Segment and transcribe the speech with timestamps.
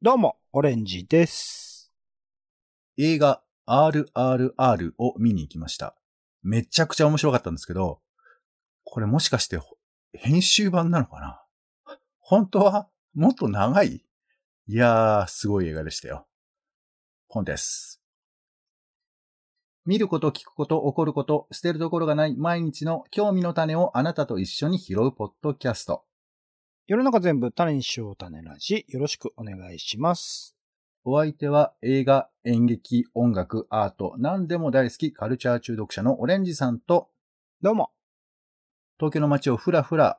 [0.00, 1.92] どうも、オレンジです。
[2.96, 5.96] 映画 RRR を見に行きました。
[6.40, 7.98] めちゃくちゃ面白かったんですけど、
[8.84, 9.58] これもしかして
[10.12, 11.42] 編集版なのかな？
[12.20, 14.04] 本当はもっと長い？
[14.68, 16.28] いやー、すごい映画でしたよ。
[17.26, 18.00] 本です。
[19.84, 26.04] 見ること、聞くこと、起こること、捨てるところがない毎日の興味の種をあなたと一緒に拾うポッドキャスト。
[26.88, 30.56] 世の中全部種にしよう種ラジ、よろしくお願いします。
[31.04, 37.10] お相手は映画、演劇、音楽、アート、何でも大好きカルチャー中毒者のオレンジさんと、
[37.60, 37.90] どうも。
[38.98, 40.18] 東京の街をふらふら、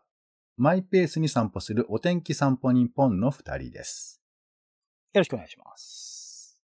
[0.57, 4.21] マイペースに散歩するお天気散歩日本の二人です。
[5.13, 6.61] よろしくお願いします。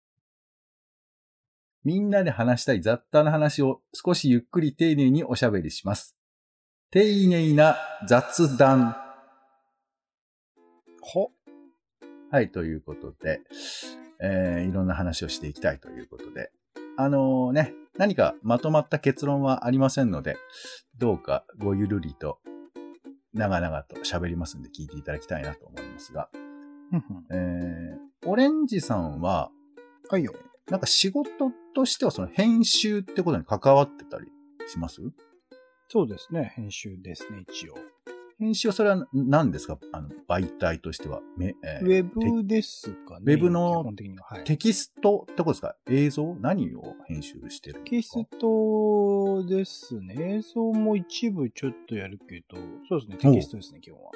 [1.83, 6.15] みんなで話したい雑多な話を少しゆっくり丁寧におしゃべりします。
[6.89, 7.75] 丁寧な
[8.07, 9.08] 雑談。
[11.11, 11.31] ほ、
[12.29, 13.41] はい、ということで、
[14.21, 16.51] えーいろんな話をしていきたいということで、
[16.97, 20.37] あのね、何かまとまった結論はありませんので、
[20.99, 22.37] どうかごゆるりと、
[23.33, 26.29] 長々と喋りますんで聞いていただきたいなと思いますが。
[27.31, 29.49] えー、オレンジさんは、
[30.09, 30.33] はいよ。
[30.69, 31.29] なんか仕事
[31.73, 34.27] としてはその編集ってことに関わってたり
[34.67, 35.01] します？
[35.87, 37.75] そうですね、編集ですね、一応。
[38.39, 39.77] 編集はそれは何ですか？
[39.91, 41.19] あの、媒体としては。
[41.37, 43.33] めえーウェブですかね。
[43.33, 43.83] ウェブの。
[44.45, 45.75] テキストってことですか？
[45.89, 46.35] 映像？
[46.39, 48.19] 何を編集してるんテキですか？
[48.31, 50.15] ストですね。
[50.37, 52.55] 映像も一部ちょっとやるけど、
[52.87, 54.11] そうですね、テキストですね、基本は。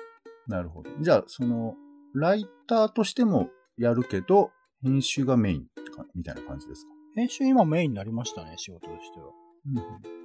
[0.48, 0.90] なるほど。
[1.02, 1.76] じゃあ、その、
[2.14, 4.52] ライターとしてもやるけど、
[4.82, 6.92] 編集がメインかみたいな感じですか？
[7.16, 9.28] 編集今メインになりましたね、仕事としては。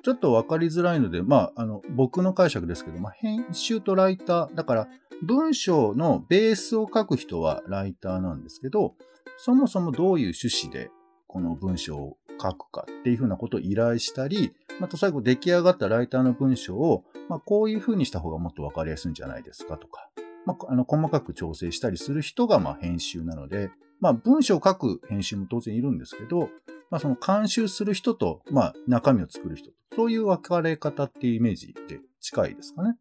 [0.02, 4.88] ちょっとわかりづらいので、まあ、あの、僕の解釈ですけど、まあ、編集とライター、だから、
[5.22, 8.94] 文章のベースを書く人はライターなんですけど、
[9.36, 10.90] そもそもどういう趣旨で
[11.26, 20.08] この文章を書くかっていうふうなことを依頼したり、また最後出来上がったライターの文章を、まあ、こういうふうにした方がもっとわかりやすいんじゃないですかとか、
[20.46, 26.50] まあ、あの、細かく調整したりする人が、まあ、編集なので、まあ、文章を書く編集も当然いるんですけど、
[26.90, 32.96] まあ、その監修する人と、まあ、中身を作る人と、そういう分かれ方っていうイメージで近いですかね。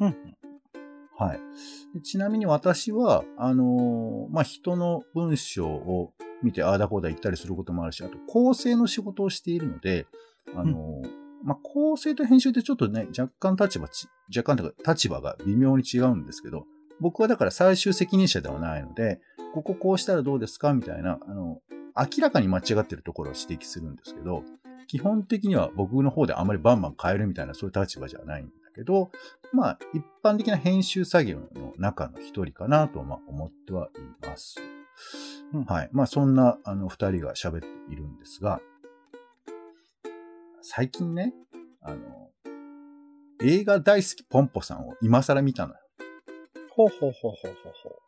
[0.00, 0.14] うんうん。
[1.18, 1.40] はい。
[1.94, 10.06] でちなみに私は、あのーまあ、人の文章を見て、ああだこうだ言ったりすることもあるし、あと、構成の仕事をしているので、
[10.54, 16.66] あのーまあ、構成と編集ってちょっとね、若干立場ち、若干というか立場が微妙に違うんですけど、
[17.00, 19.20] 僕はだから最終責任者ではないので、
[19.54, 21.58] こここうしたらどうですかみたいな、あの、
[21.96, 24.44] 明らかに間違ってるところを指摘するんですけど、
[24.86, 29.10] 基本的には僕の方であまりバンバン変えるみたいなそういう立場じゃないんだけど、
[29.52, 33.88] まあ、一般的な編集作業の中の一人かなと、ま、思っては
[34.22, 34.56] います。
[35.52, 35.90] うんはい。
[35.92, 38.60] まあ、そんな、あの、二人が喋っているんですが、
[40.60, 41.34] 最近ね、
[41.82, 42.30] あの、
[43.42, 45.80] 映画大好きポンポさんを今更見たのよ。
[46.70, 48.01] ほうほうほうほうほうほう。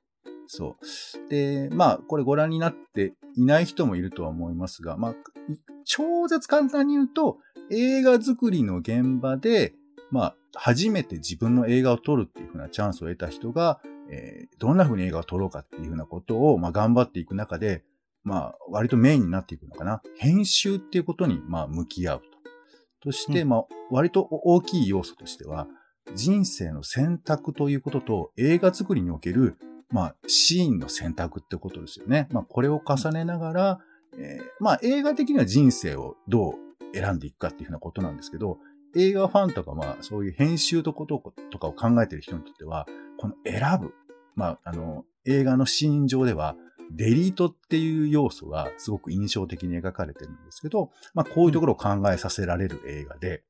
[0.47, 1.29] そう。
[1.31, 5.13] で、まあ、これご覧になっていない人もいるとは思いますが、まあ、
[5.53, 7.39] い超絶簡単に言うと、
[7.71, 9.75] 映画作りの現場で、
[10.11, 17.83] まあ、初めて自分の映画を撮るっていう風なチャンスを得た人が、えーどんな風に映画を撮ろうかっていう風なことを、まあ、頑張っていく中で、
[18.23, 20.01] まあ、割とメインになっていくのかな。
[20.17, 23.11] 編集っていうことに、まあ、向き合うと。
[23.11, 25.69] として、うんまあ、割と大きい要素としては、
[26.15, 29.57] 人生の選択ということと、映画作りにおける、
[29.95, 32.27] まあ、シーンの選択ってことですよね。
[32.33, 33.79] まあ、これを重ねながら、
[34.19, 36.57] えーまあ、映画的には人生をど
[36.93, 38.59] う選んでいくかっていうふうなことなんですけど、
[38.97, 41.23] 映画ファンとか、まあ、そういう編集とこと
[41.53, 42.87] とかを考えている人にとっては、
[43.19, 43.95] この選ぶ、
[44.35, 46.57] まあ、あの、映画のシーン上では、
[46.91, 53.45] デリートっていう要素がすごく印象的に描かれてるんですけど、まあ、こういうところを考えさせられる映画で、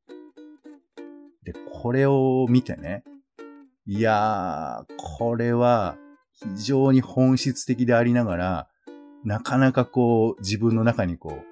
[1.43, 3.03] で、これを見てね、
[3.87, 5.97] いやー、これは
[6.35, 8.69] 非常に本質的でありながら、
[9.25, 11.43] なかなかこう、自分の中にこ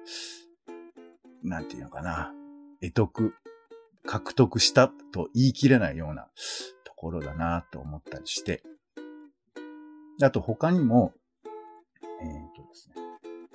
[1.43, 2.31] う、なんていうのかな、
[2.81, 3.33] 得得、
[4.05, 6.27] 獲得したと言い切れないような
[6.83, 8.63] ところだなと思ったりして、
[10.21, 11.13] あと他にも、
[12.21, 12.95] えっ、とですね、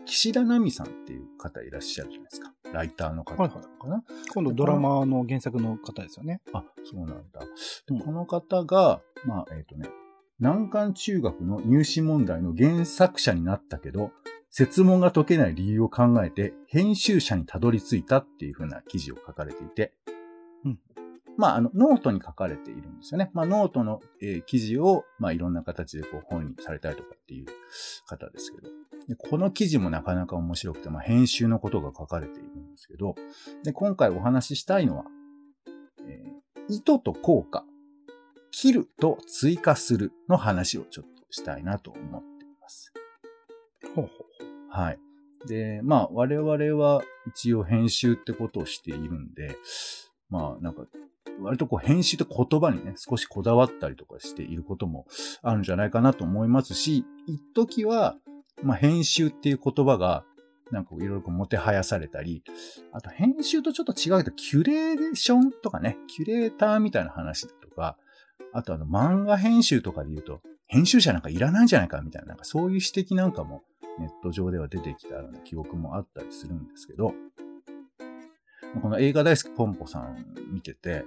[0.04, 2.52] 岸田奈美さんっていう方いらっしゃるじゃないですか。
[2.72, 4.02] ライターの方はいはいかな。
[4.32, 6.40] 今度ドラマの原作の方ですよね。
[6.52, 7.40] あ、そうなんだ。
[7.40, 9.88] うんでこの方が、まあ、えっ、とね、
[10.40, 14.12] 難関中学の入試問題の原作者になったけど、
[14.50, 19.92] 設問が解けない理由を考えて、編集者にたどり着いたっていう風な記事を書かれていて、
[20.64, 20.78] うん
[21.36, 23.30] まあ、あの、ノートに書かれているんですよね。
[23.32, 27.46] まあ、ノートの、えー記事を、まあ、いろんな形でこう本にされたりとかっていう
[28.06, 28.68] 方ですけど。
[29.08, 33.16] でこの記事もなかなか面白くて、まあ、編集のことが書かれているんですけど、
[33.64, 35.04] で、今回お話ししたいのは、
[36.06, 36.38] えー
[36.70, 37.64] 意図と効果、
[38.50, 42.92] 切ると追加するの話をちょっとしたいなと思っています。
[43.94, 44.24] ほうほ
[44.70, 44.98] はい。
[45.46, 46.50] で、まあ、我々
[46.82, 49.56] は一応編集ってことをしているんで、
[50.30, 50.82] まあ、なんか、
[51.40, 55.06] 割とこう編集って言葉にね、少しこだわったりとかしていることも
[55.42, 58.16] あるんじゃないかなと思いますし、一時は、
[58.62, 60.24] まあ、編集っていう言葉が、
[60.70, 62.42] なんかいろいろこうもてはやされたり、
[62.92, 67.96] あと編集とちょっと違うけど、キュレーションとかね、キュレーターみたいな話だとか、
[68.52, 73.62] あとあの漫画編集とかで言うと、編集者なんかいらないんじゃないかみたいな、なんかそういう指摘なんかも
[73.98, 77.14] ネット上では出てきたような記憶もあったりするんですけど、
[78.82, 81.04] この映画大好きポンポさん見てて、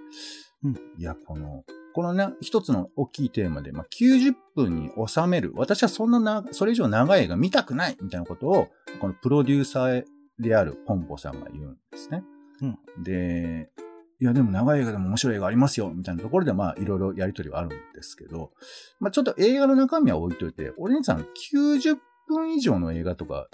[0.63, 1.63] うんいや、この、
[1.93, 5.51] このね、一つの大きいテーマで、まあ、90分に収める。
[5.55, 8.67] 私はそんなな、それ以上長い映画見たくないみたいなことを、
[8.99, 10.03] このプロデューサー
[10.39, 12.23] であるポンポさんが言うんですね。
[13.03, 13.69] で、
[14.21, 18.51] いや、でも長い映画でも面白い映画ありますよ、みたいなところで、まあ、いろいろやりとりはあるんですけど、
[18.99, 21.97] まあ、ちょっと映画の中身は置いといて、お姉さん90
[22.27, 23.47] 分以上の映画とか、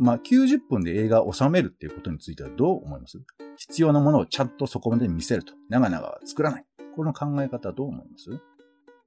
[0.00, 3.20] まあ、90分で映画を収めるっていうことについてはどう思います？
[3.56, 5.52] 必要なものをちゃんとそこまで見せると。
[5.68, 6.64] 長々は作らない。
[6.96, 8.30] この考え方はどう思います？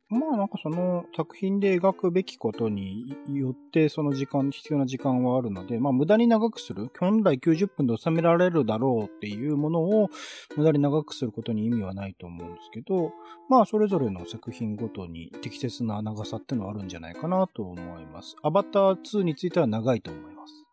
[0.10, 6.90] まあなんかその作品で描くべきことによってその時間、必要な時間はあるので、まあ無駄に長くする。
[7.00, 10.10] 本来90分で収められるだろうっていうものを
[10.58, 13.14] 無駄に長くすることに意味はないと思うんですけど、
[13.50, 18.36] まあそれぞれの作品ごとに適切な長さってのはあるんじゃないかなと思います。
[18.42, 20.66] アバター2については長いと思います。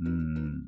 [0.00, 0.66] うーん。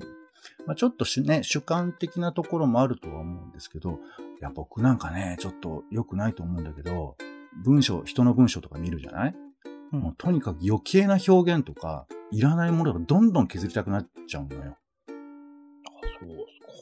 [0.66, 3.94] まあ、ちょっとしね、主観的なところもあるとは思うんですけど、い
[4.40, 7.16] や、僕なんかね、ちょっと良くないと思うんだけど、
[7.64, 9.50] 文章、人の文章とか見るじゃない、うん
[9.90, 14.76] もうとにかく余計な表現とか、いらないものがどんどん削りたくなっちゃうのよ。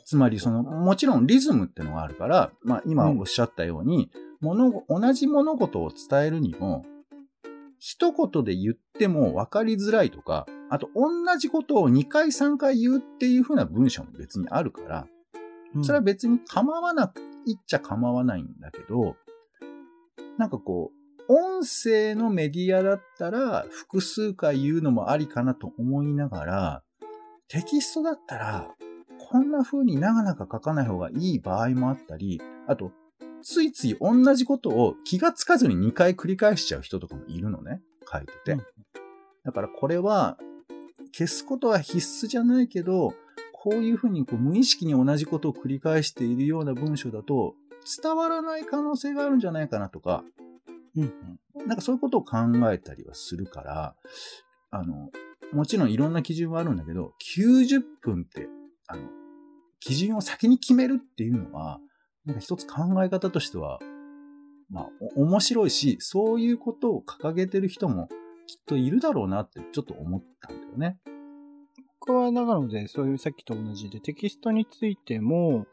[0.04, 4.10] つまり、その、もちろんリズムってのがあるから、まあ、今おっしゃったように、
[4.40, 6.84] 物ご同じ物事を伝えるにも、
[7.78, 15.06] 一言で言っても分かりづらいとか、あと同じことを2回3回言うっていう風な文章も別にあるから、
[15.74, 15.82] か。
[15.82, 19.16] それは別に構わなく、言っちゃ構わないんだけど、
[20.38, 20.92] なんかこ
[21.28, 26.82] う、音声のメディアだったら複数回言うのもありかなと思いながら、
[27.48, 28.70] テキストだったら、
[29.30, 32.92] こんな風に長々書かない方がいい場合もあったり、あと、
[33.42, 38.52] ついつい同じことを気がつかずに2回繰り返しちゃう人とかもいるのね、書いてて。
[38.52, 38.62] うん
[39.44, 40.36] だからこれは、
[41.12, 43.14] 消すことは必須じゃないけど、
[43.52, 47.54] こういうふうにこう無意識に同じことを繰り返しているような文章だと、
[48.02, 50.24] 伝わらない可能性があるんじゃないかなとか、
[50.96, 51.66] うんうん。
[51.66, 52.38] なんかそういうことを考
[52.72, 53.94] えたりはするから、
[54.70, 55.10] あの、
[55.52, 58.48] もちろんいろんな基準はあるんだけど、90分って、
[58.86, 59.02] あの、
[59.80, 61.80] 基準を先に決めるっていうのは、
[62.24, 63.78] なんか一つ考え方としては、
[64.70, 68.08] まあ、お面白いし、そういうことを掲げてる人も
[68.46, 70.98] きっといるだろうなってちょっと思ったんだよね。
[72.00, 75.66] 僕はなので、そういうさっきと同じで、テキストについても、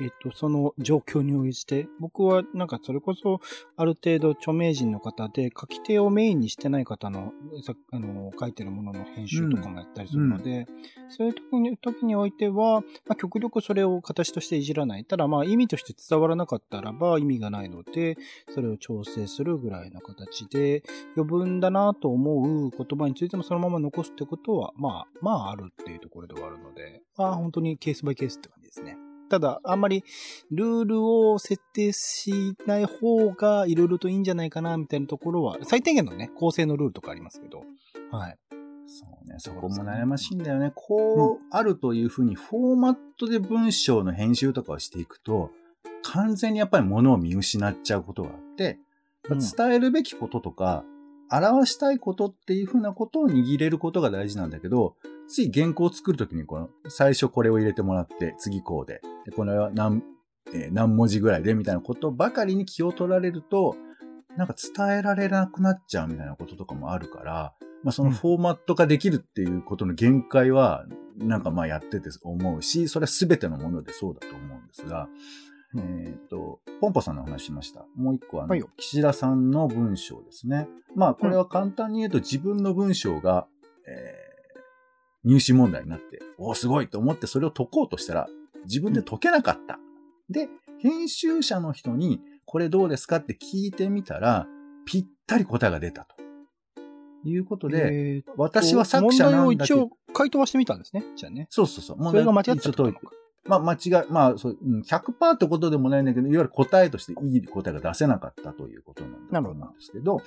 [0.00, 3.40] えっと、その状況に応じて、僕はなんかそれこそ、
[3.76, 7.32] ある程度著名人の方で、書き手をメインにしてない方の、
[7.64, 10.66] さあの、書いてるものの編集とかもやったりするので、
[11.10, 15.04] そういう時に、時においては、まあ、極力それを形としていじらない。
[15.04, 18.16] ただ、まあ、意味として伝わらなかったらば意味がないので、
[18.54, 20.82] それを調整するぐらいの形で、
[21.16, 29.11] 余分だなと思う言葉についてもそのまま残すってことは、まあ、まああるっていうところではあるので、まあ本当にケースバイケースって感じですね。
[29.32, 30.04] ただ、あんまり
[30.50, 37.64] ルールを設定しない方がいろいろといいんじゃないかな、みたいなところは、最低限のね、構成のルールとかありますけど、
[38.10, 38.36] はい。
[38.86, 40.70] そうね、そこも悩ましいんだよね。
[40.74, 45.50] こう、あるというふうにフォーマットで文章の編集とかをしていくと、
[46.02, 48.78] 完全にやっぱり物を見失っちゃうことがあって、
[49.30, 50.84] うん伝えるべきこととか、
[51.30, 54.96] 表したいことっていうふうなことを握れることが大事なんだけど、
[55.32, 60.02] つい原稿を作るときにこの、最初これを入れてもらって、次こうで、でこれは何、
[60.54, 63.74] えー何文字ぐらいでみたいなことばかりに気を取られると、
[64.36, 70.84] なんか伝えられなくなっちゃうみたいなこととかもあるから、まあそのフォーマット化できるっていうことの限界は、
[71.16, 75.08] なんかまあやってて思うし、それは全てのものでそうだと思うんですが、
[75.78, 77.86] えっ、と、ポンポさんの話しました。
[77.96, 78.68] もう一個は、はいよ。
[78.76, 80.68] 岸田さんの文章ですね。
[80.94, 83.51] まあこれは簡単に言うと自分の文章が、えー
[85.24, 88.28] 入試問題になって、おーすごいと思ってそれを解こうとしたら、
[88.64, 89.78] 自分で解けなかった。
[90.30, 90.48] で、
[90.78, 94.46] 編集者の人に、これどうですかって聞いてみたら、
[94.84, 96.16] ぴったり答えが出たと。
[97.24, 101.04] いうことで、えー私は作者なんだけど問題を一応、回答はしてみたんですね。
[101.16, 101.46] じゃあね。
[101.50, 102.04] そうそうそう。
[102.04, 102.82] それが間違ってた
[103.44, 110.20] まあ、間違い、まあ、そう、うん100%ってことでもないんだけど、いわゆる答えとしていい答えが出せなかったということなんだと思うんですけど、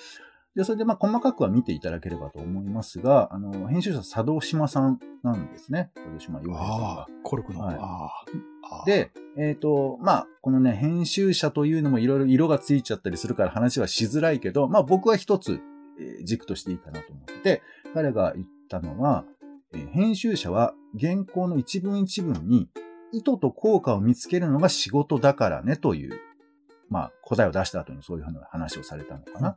[0.56, 5.92] で、それでまあ、細かくは見ていただければと思いますが、あの、編集者佐渡島さんなんですね。
[5.96, 7.60] 佐渡島洋平さんがコルクの。
[7.60, 8.26] は
[8.86, 8.90] い。
[8.90, 15.60] で、えっ、と、まあ、このね、編集者というのもいろいろ色がついちゃったりするから話はしづらいけど、まあ僕は一つ、
[16.00, 17.62] えー軸としていいかなと思ってて、
[17.94, 19.26] 彼が言ったのは、
[19.74, 22.70] えー編集者は原稿の一文一文に
[23.12, 26.20] 意図と効果を見つけるのが仕事だからねという、
[26.90, 29.56] まあ答えを出した後にそういうふうな話をされたのかな、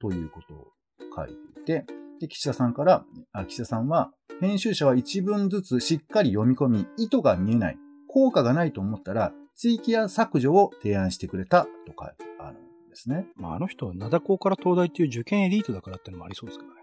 [0.00, 0.68] ということを
[1.14, 1.84] 書いていて、
[2.20, 11.68] で、岸田さんから、あ岸田さんは、編集者は一文ずつしっかり読み込み、意図が見えない、効果がないと思ったら、追記や削除を提案してくれたと
[11.98, 13.26] 書いてあるんですね。
[13.36, 16.80] まあ、あの人は灘高から東大っていう受験エリートだからってのもありそうですけどね。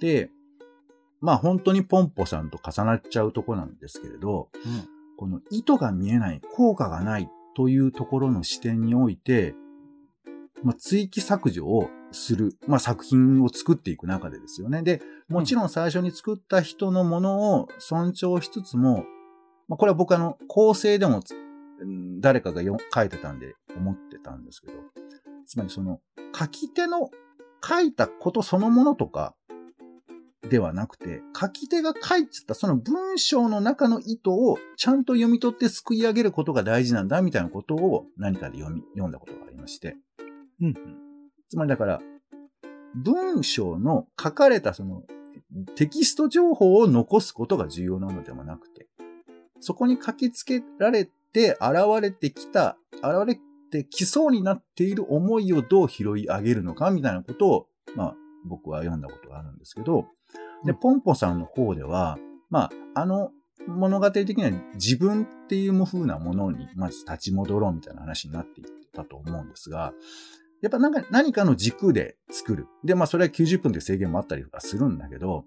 [0.00, 0.30] で、
[1.20, 4.48] まあ本当にポンポさんと重なっちゃうとこなんですけれど、
[5.16, 9.54] この意図が見えない、効果がないというところの視点において、
[10.62, 14.82] まあ、追記削除をする、まあ、作品を作っていく中でですよね。
[14.82, 19.06] で、もちろん最初に作った人のものを尊重しつつも、
[19.68, 21.22] まあ、これは僕あの、構成でも
[22.20, 24.74] 誰かがよ書いてたんで思ってたんですけど、
[25.46, 26.00] つまりその、
[26.38, 27.08] 書き手の
[27.66, 29.34] 書いたことそのものとか、
[30.48, 39.96] ではなくて、書き手が書いちゃったその文章の中の意図をちゃんと読み取ってすくい上げることが大事なんだみたいなことを何かで読み、読んだことがありまして。
[40.60, 40.74] うん
[41.48, 42.00] つまりだから、
[42.94, 45.04] 文章の書かれたその
[45.74, 48.88] テキスト情報を残すことが重要なのではなくて、
[49.60, 53.38] そこに書き付けられて現れてきた、現れ
[53.70, 60.06] てきそうになっている思いをどう拾い上げるのかみたいなことを、まあ僕は読んだことがあるんですけど、
[60.66, 62.18] で、うんポンポさんの方では、
[62.50, 63.30] まあ、あの
[63.66, 69.92] 物語的には自分っていう風なものにまず立ち戻ろうみたいな話になっていったと思うんですが、
[70.62, 72.66] やっぱなんか何かの軸で作る。
[72.84, 75.44] で、まあそれは90分という制限もあったりとかするんだけど、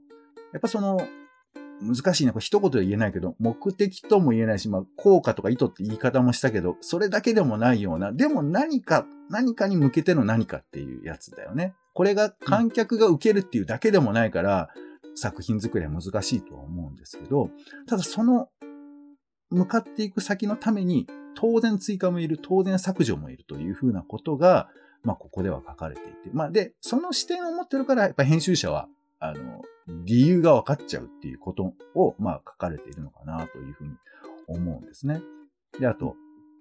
[0.54, 1.00] やっぱその、
[1.82, 2.34] 難しいな。
[2.34, 11.74] これ一言で言えないけど、目的とも言えないし、まあ効果とか意図って言い方もしたけど、それだけでもないような、でも何か、何かに向けての何かっていうやつだよね。
[11.94, 14.70] これが観客が受けるっていうだけでもないから、
[15.16, 17.50] 作品作りは難しいとは思うんですけど、
[17.88, 18.50] ただその、
[19.50, 24.70] 向かっていく先のために、当然追加もいる、当然削除もいるというふうなことが、
[25.04, 26.30] まあ、ここでは書かれていて。
[26.34, 28.88] まあ、で、その視点を持ってるから、やっぱ編集者は、
[29.20, 29.62] あの、
[30.06, 33.96] 理由が分かっちゃうっていうことを、まあ、書かれているのかなというふうに
[34.48, 35.22] 思うんですね。
[35.80, 36.16] で、あと、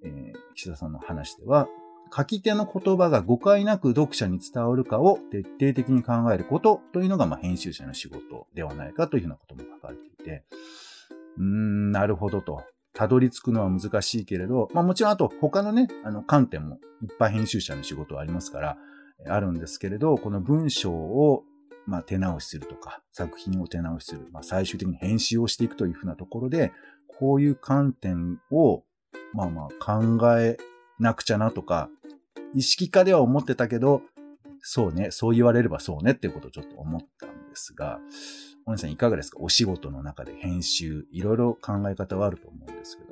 [0.05, 1.69] えー岸田さんの話では、
[2.15, 10.45] 書き手の言葉が誤解なく読者に伝わるかを徹底的に考えることというのが、まあ、編集者の仕事ではないかというふうなことも書かれていて、
[11.37, 12.65] うーん、なるほどと。
[12.95, 18.77] たどり着くのは難しいけれど、まあもちろんあと他のね、あの観点もいっぱい編集者の仕事はありますから、
[19.29, 21.45] あるんですけれど、この文章を
[21.87, 26.73] まあ手直しするとか、作品を手直しする、まあ最終的に編集をしていくというふうなところで、
[27.07, 28.83] こういう観点を
[29.33, 30.57] まあまあ考え
[30.99, 31.89] なくちゃなとか、
[32.55, 34.03] 意識化では思ってたけど、
[34.61, 38.01] そうね、そう言われればそうねっていうことをちょっと思ったんですが、
[38.67, 39.39] お姉さんいかがですか？
[39.41, 43.08] お仕事の中で編集、いろいろ考え方はあると思うんですけど。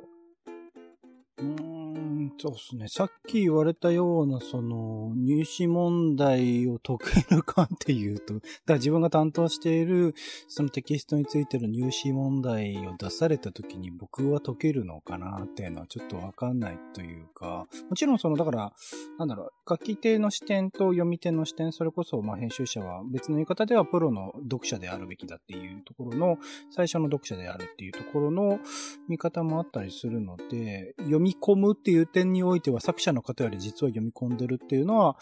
[1.39, 2.87] うん、そうですね。
[2.87, 6.97] さっき言われたような、その、入試問題を解
[7.29, 10.15] けるかっていうと、だから自分が担当している、
[10.47, 18.73] そのテキストについてる入試問題を出された時に僕は解けるのかなっていうのはちょっとわかんないというか、もちろんその、だから、
[19.19, 26.39] なんだろう、書き手の視点と読み手の視点、それこそ、まあ編集者は別の言い方ではプロの読者であるべきだっていうところの、
[26.71, 28.59] 最初の読者であるっていうところの
[29.07, 35.17] 見方もあったりするので、読み込むっていう点においては作者の方より実は読み込んでるっていうのは、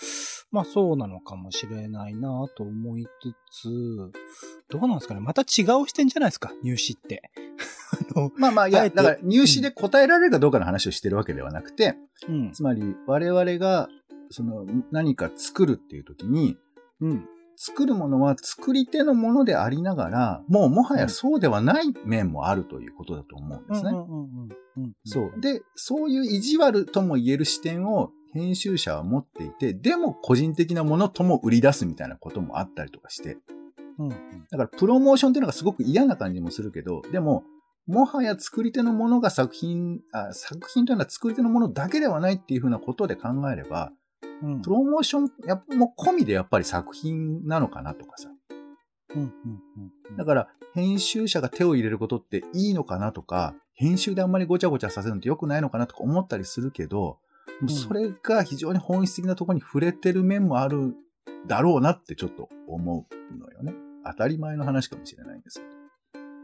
[0.52, 3.08] まあそうなのかもしれないなと思い
[3.52, 4.12] つつ、
[4.70, 7.32] どうなんですかねまた違う視点じゃないですか、入試って。
[8.38, 11.96] まあまあ、いや、だから入試で答えられるかどうかの話をしてるわけではなくて、
[12.28, 12.52] うん。
[12.52, 13.90] つまり我々が、
[14.32, 16.58] その何か作るっていう時に、
[17.02, 17.26] うん。
[17.58, 23.92] 作るものは作り手のものでありながら、もうもはやそうではない面もあるということだと思うんですね。
[25.06, 25.40] そう。
[25.40, 33.38] で、そういう意地悪とも言える視点を編集者は持っていて、でも個人的なものとも売り出すみたいなこともあったりとかして、
[33.98, 34.12] うんうん。
[34.52, 37.44] だからプロモーションっていうのがすごく嫌な感じもするけど、でも、
[37.88, 43.92] もはや作り手のものが作品あ、作品というのは作り手のものだけではないっていうふうなことで考えれば、
[44.44, 48.30] うんプロモーションやっぱも込みでやっぱり作品なのかなとかさ。
[49.16, 49.30] うんうん
[49.78, 49.80] う
[50.14, 57.18] んだから、編集者が手を入れることっていいのかなとか、編集であんまりごちゃごちゃさせるのって良くないのかなとか思ったりするけど、
[57.64, 60.96] んそれが非常に本質的なところに触れてる面もある
[61.48, 63.74] だろうなってちょっと思うのよね。
[64.06, 65.75] 当たり前の話かもしれないんですけど。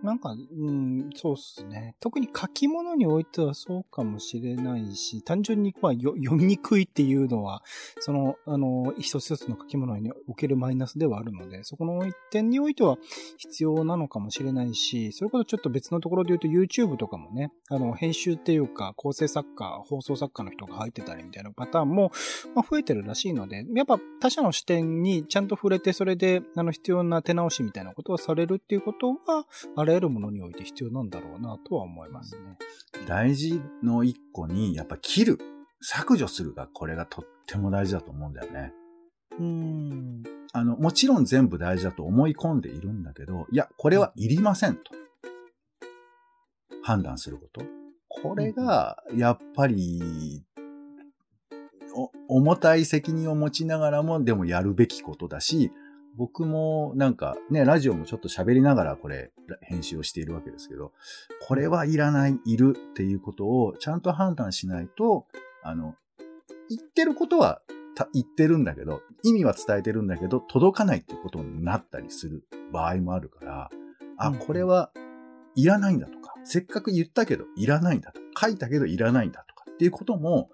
[0.03, 1.95] なんか、うん、そうっすね。
[1.99, 7.63] 特に書き物においてはそうかもしれないし、単純に、まあ、読みにくいっていうのは、
[7.99, 12.97] その、あの、一つ一つの書き物におけるマイナスではあるので、そこの一点においては
[13.37, 22.11] 必要なのかもしれないし、それこそちょっと別のところで言うと YouTube とかもね、あの、編集っていうか、構成作家、放送作家の人が入ってたりみたいなパターンも、
[22.55, 32.57] まあ、増えてるらしいので、やっぱ他者の視点にちゃんと触れて、それで、あの、必要な手直しみたいなことをされるっていうことは、あらゆるものにおいて必要なんだろうなとは思いますね。
[33.07, 35.39] 大事の一個に、やっぱ切る、
[35.81, 38.73] 削除するが、これがとっても大事だと思うんだよね。
[39.37, 40.23] うーん。
[40.53, 44.91] あの、もちろん全部大事だと思い込んでいるんだけど、いや、これはいりませんと。
[46.83, 47.61] 判断すること。
[48.07, 50.43] これが、やっぱり、
[51.93, 55.71] お重たい責任を持ちながらも、でもやるべきことだし、
[56.17, 60.91] 僕もなんかね、ラジオもちょっと喋りながらこれ編集をしているわけですけど、
[61.47, 65.25] これはいらない、いるっていうことをちゃんと判断しないと、
[65.63, 65.95] あの、
[66.69, 67.61] 言ってることは
[67.95, 73.69] た言ってるんだけど、意味は伝えてるんだけど、届かないっていうことになったりする場合もあるから、
[74.17, 74.35] あ、うん。
[74.37, 74.91] これは
[75.55, 80.49] いらないんだとか、せっかく言ったけどいらないんだとか、書いたけどいらないんだとかっていうことも、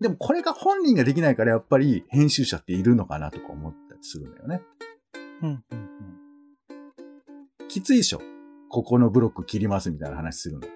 [0.00, 4.62] でもこれが本人ができないからやっぱり編集者っているのかなとか思っするんだよね。
[5.42, 7.68] うん、うん、うん。
[7.68, 8.20] きついでしょ？
[8.68, 10.68] ここのブロック切りますみたいな話するの。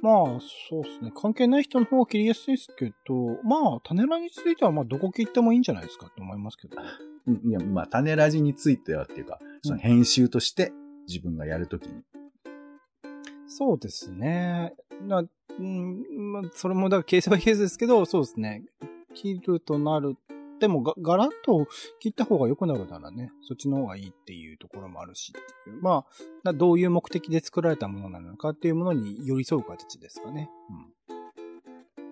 [0.00, 1.12] まあ、そうですね。
[1.14, 6.76] 関係ない人の方が切りやすいですけど、まあ、種ラについては、まあ、どこ切ってもいいんじゃないですかって思いますけど。
[7.26, 10.72] う んいや、まあ、種ラジについてはっていうか、その編集として
[11.08, 12.02] 自分がやるときに。
[13.48, 14.74] そうですね。
[15.02, 15.24] な
[15.58, 18.64] うん、まあ、それも、だからケースバイケースですけど、そうですね。
[19.14, 20.16] 切るとなる。
[20.60, 21.66] でもが、ガラッと
[22.00, 25.82] 切った方が良くなるならね、そっちの方がいいっていうところもあるしっていう。
[25.82, 26.04] ま
[26.44, 30.50] あ、どういう目的で作られたものなのかっていうものに寄り添う形ですかね。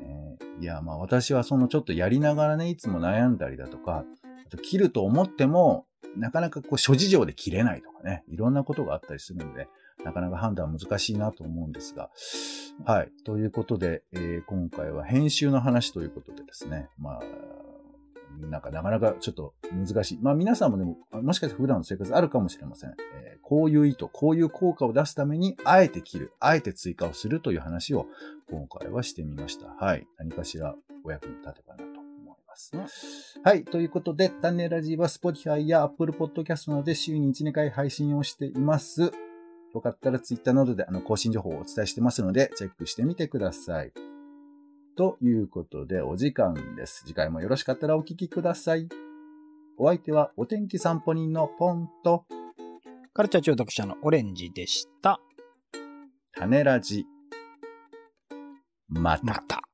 [0.01, 4.05] えーいや、まあ私はそのちょっとやりながらね、いつも悩んだりだとか、
[4.47, 9.69] あと切ると思っても、なかなかこう諸事情で切れないとかね、いろんなことがあったりするので、
[10.05, 12.11] なかなか判断は難しいなと思うんですが、
[12.85, 13.11] はい。
[13.25, 17.21] ということで、えー今回は編集の話ということでですね、まあ、
[18.41, 20.19] なんかなかなかちょっと難しい。
[20.21, 22.95] まあ皆さんもでも、もしかして普段の生活あるかもしれません。
[23.15, 28.07] えーこういう意図、こういう効果を出すために、あえて切る、あえて追加をするという話を
[28.51, 29.69] 今回はしてみました。
[29.69, 30.05] はい。
[30.19, 32.73] 何かしらお役に立てばなと思います。
[33.45, 33.65] はい。
[33.65, 39.13] ということで、タンネラジーは Spotify や Apple Podcast などで週に1、2回配信をしています。
[39.73, 43.93] よかったら Twitter などであの更新情報をお伝えしてますので、チェックしてみてください。
[44.97, 47.05] ということで、お時間です。
[47.07, 48.89] 次回もよろしかったらお聞きください。
[49.79, 52.25] お相手はお天気散歩人のポンと
[53.13, 55.21] カルチャー中毒者のオレンジでした。
[56.35, 57.05] 種ラジ。
[58.89, 59.25] また。
[59.25, 59.66] また。